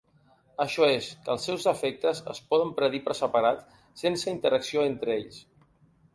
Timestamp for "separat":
3.21-3.63